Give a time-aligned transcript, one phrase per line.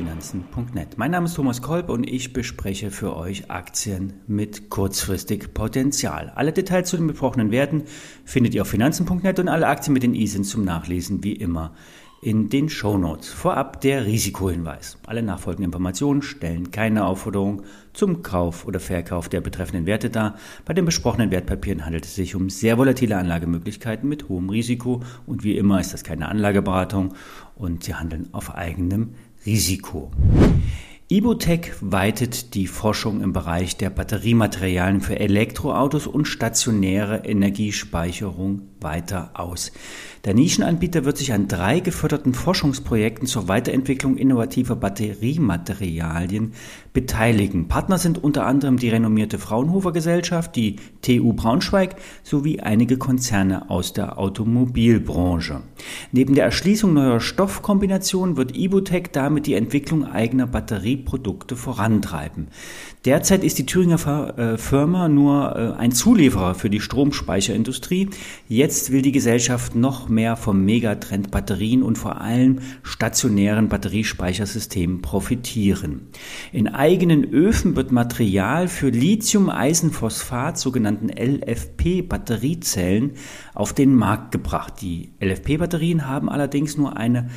[0.00, 0.96] Finanzen.net.
[0.96, 6.32] Mein Name ist Thomas Kolb und ich bespreche für euch Aktien mit kurzfristig Potenzial.
[6.34, 7.82] Alle Details zu den besprochenen Werten
[8.24, 11.74] findet ihr auf Finanzen.net und alle Aktien mit den ISIN zum Nachlesen wie immer
[12.22, 13.28] in den Shownotes.
[13.28, 14.98] Vorab der Risikohinweis.
[15.06, 17.62] Alle nachfolgenden Informationen stellen keine Aufforderung
[17.92, 20.36] zum Kauf oder Verkauf der betreffenden Werte dar.
[20.64, 25.44] Bei den besprochenen Wertpapieren handelt es sich um sehr volatile Anlagemöglichkeiten mit hohem Risiko und
[25.44, 27.14] wie immer ist das keine Anlageberatung
[27.54, 29.14] und sie handeln auf eigenem
[29.46, 30.10] Risiko.
[31.08, 39.72] Ibotec weitet die Forschung im Bereich der Batteriematerialien für Elektroautos und stationäre Energiespeicherung weiter aus.
[40.26, 46.52] Der Nischenanbieter wird sich an drei geförderten Forschungsprojekten zur Weiterentwicklung innovativer Batteriematerialien
[46.92, 47.68] beteiligen.
[47.68, 53.94] Partner sind unter anderem die renommierte Fraunhofer Gesellschaft, die TU Braunschweig sowie einige Konzerne aus
[53.94, 55.62] der Automobilbranche.
[56.12, 62.48] Neben der Erschließung neuer Stoffkombinationen wird Ibotec damit die Entwicklung eigener Batterieprodukte vorantreiben.
[63.06, 68.10] Derzeit ist die Thüringer äh, Firma nur äh, ein Zulieferer für die Stromspeicherindustrie.
[68.48, 76.02] Jetzt will die Gesellschaft noch mehr vom Megatrend Batterien und vor allem stationären Batteriespeichersystemen profitieren.
[76.52, 83.14] In eigenen Öfen wird Material für Lithium-Eisenphosphat, sogenannten LFP-Batteriezellen,
[83.54, 84.74] auf den Markt gebracht.
[84.80, 87.28] Die LFP-Batterien haben allerdings nur eine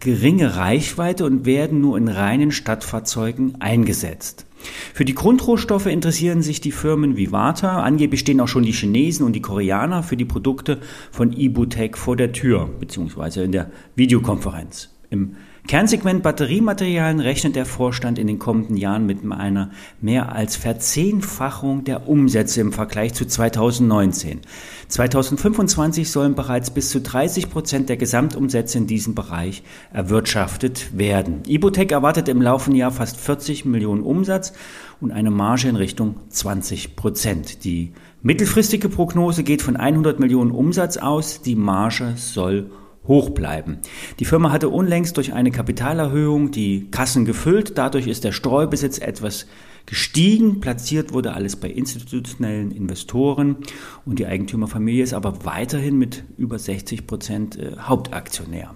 [0.00, 4.46] geringe Reichweite und werden nur in reinen Stadtfahrzeugen eingesetzt.
[4.92, 7.82] Für die Grundrohstoffe interessieren sich die Firmen wie Vata.
[7.82, 10.80] Angeblich stehen auch schon die Chinesen und die Koreaner für die Produkte
[11.12, 14.90] von Ibutec vor der Tür, beziehungsweise in der Videokonferenz.
[15.10, 15.36] Im
[15.68, 22.08] Kernsegment Batteriematerialien rechnet der Vorstand in den kommenden Jahren mit einer mehr als Verzehnfachung der
[22.08, 24.40] Umsätze im Vergleich zu 2019.
[24.88, 31.42] 2025 sollen bereits bis zu 30 Prozent der Gesamtumsätze in diesem Bereich erwirtschaftet werden.
[31.46, 34.54] Ibotec erwartet im laufenden Jahr fast 40 Millionen Umsatz
[35.02, 37.64] und eine Marge in Richtung 20 Prozent.
[37.64, 37.92] Die
[38.22, 41.42] mittelfristige Prognose geht von 100 Millionen Umsatz aus.
[41.42, 42.70] Die Marge soll
[43.08, 43.78] hoch bleiben.
[44.20, 47.76] Die Firma hatte unlängst durch eine Kapitalerhöhung die Kassen gefüllt.
[47.76, 49.46] Dadurch ist der Streubesitz etwas
[49.86, 50.60] gestiegen.
[50.60, 53.56] Platziert wurde alles bei institutionellen Investoren
[54.04, 58.74] und die Eigentümerfamilie ist aber weiterhin mit über 60 Prozent äh, Hauptaktionär.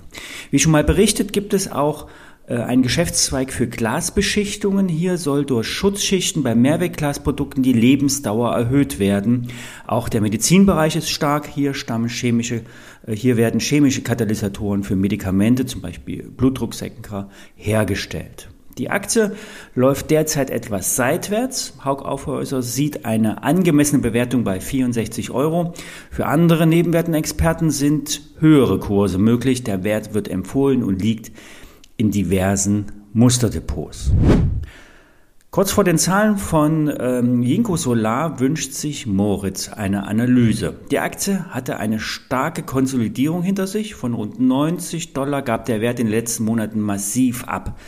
[0.50, 2.08] Wie schon mal berichtet, gibt es auch
[2.56, 4.88] ein Geschäftszweig für Glasbeschichtungen.
[4.88, 9.48] Hier soll durch Schutzschichten bei Mehrwegglasprodukten die Lebensdauer erhöht werden.
[9.86, 11.46] Auch der Medizinbereich ist stark.
[11.46, 12.62] Hier stammen chemische,
[13.06, 18.48] äh, hier werden chemische Katalysatoren für Medikamente, zum Beispiel Blutdrucksenker, hergestellt.
[18.78, 19.32] Die Aktie
[19.74, 21.74] läuft derzeit etwas seitwärts.
[21.84, 25.74] Haug Aufhäuser sieht eine angemessene Bewertung bei 64 Euro.
[26.10, 29.62] Für andere Nebenwertenexperten sind höhere Kurse möglich.
[29.62, 31.32] Der Wert wird empfohlen und liegt
[32.02, 34.10] in diversen Musterdepots.
[35.52, 40.74] Kurz vor den Zahlen von ähm, Jinko Solar wünscht sich Moritz eine Analyse.
[40.90, 43.94] Die Aktie hatte eine starke Konsolidierung hinter sich.
[43.94, 47.78] Von rund 90 Dollar gab der Wert in den letzten Monaten massiv ab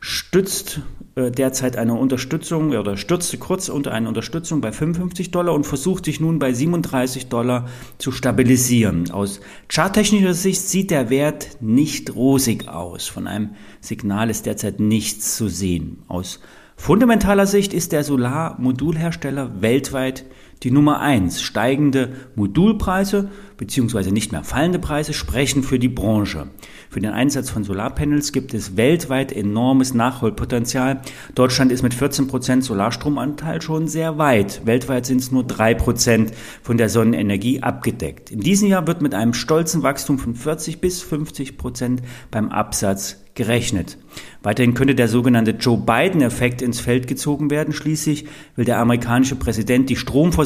[0.00, 0.80] stützt
[1.14, 6.06] äh, derzeit eine Unterstützung oder stürzte kurz unter eine Unterstützung bei 55 Dollar und versucht
[6.06, 7.68] sich nun bei 37 Dollar
[7.98, 9.10] zu stabilisieren.
[9.10, 13.06] Aus charttechnischer Sicht sieht der Wert nicht rosig aus.
[13.06, 13.50] Von einem
[13.80, 16.02] Signal ist derzeit nichts zu sehen.
[16.08, 16.40] Aus
[16.76, 20.24] fundamentaler Sicht ist der Solarmodulhersteller weltweit
[20.62, 21.42] die Nummer eins.
[21.42, 24.10] Steigende Modulpreise bzw.
[24.10, 26.48] nicht mehr fallende Preise sprechen für die Branche.
[26.88, 31.02] Für den Einsatz von Solarpanels gibt es weltweit enormes Nachholpotenzial.
[31.34, 34.62] Deutschland ist mit 14 Prozent Solarstromanteil schon sehr weit.
[34.64, 36.32] Weltweit sind es nur drei Prozent
[36.62, 38.30] von der Sonnenenergie abgedeckt.
[38.30, 43.18] In diesem Jahr wird mit einem stolzen Wachstum von 40 bis 50 Prozent beim Absatz
[43.34, 43.96] gerechnet.
[44.42, 47.72] Weiterhin könnte der sogenannte Joe Biden-Effekt ins Feld gezogen werden.
[47.72, 49.96] Schließlich will der amerikanische Präsident die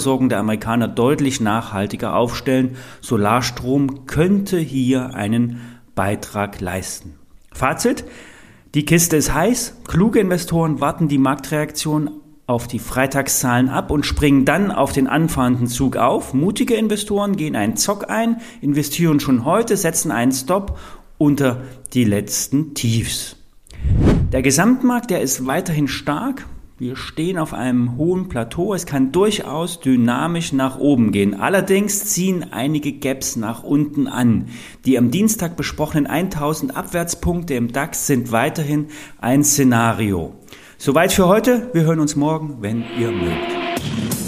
[0.05, 2.77] Stromversorgung der Amerikaner deutlich nachhaltiger aufstellen.
[3.01, 5.61] Solarstrom könnte hier einen
[5.95, 7.15] Beitrag leisten.
[7.53, 8.05] Fazit.
[8.75, 9.81] Die Kiste ist heiß.
[9.89, 12.11] Kluge Investoren warten die Marktreaktion
[12.47, 16.35] auf die Freitagszahlen ab und springen dann auf den anfahrenden Zug auf.
[16.35, 20.79] Mutige Investoren gehen einen Zock ein, investieren schon heute, setzen einen Stop
[21.17, 21.63] unter
[21.95, 23.37] die letzten Tiefs.
[24.33, 26.45] Der Gesamtmarkt, der ist weiterhin stark.
[26.77, 28.75] Wir stehen auf einem hohen Plateau.
[28.75, 31.35] Es kann durchaus dynamisch nach oben gehen.
[31.35, 34.47] Allerdings ziehen einige Gaps nach unten an.
[34.85, 38.89] Die am Dienstag besprochenen 1000 Abwärtspunkte im DAX sind weiterhin
[39.21, 40.33] ein Szenario.
[40.77, 41.71] Soweit für heute.
[41.75, 44.24] Wir hören uns morgen, wenn ihr mögt.